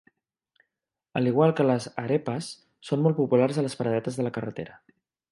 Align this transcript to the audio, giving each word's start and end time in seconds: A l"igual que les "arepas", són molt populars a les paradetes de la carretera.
A 1.19 1.21
l"igual 1.21 1.51
que 1.59 1.65
les 1.67 1.85
"arepas", 2.03 2.47
són 2.89 3.03
molt 3.07 3.19
populars 3.19 3.59
a 3.61 3.65
les 3.67 3.77
paradetes 3.83 4.17
de 4.21 4.25
la 4.29 4.33
carretera. 4.39 4.79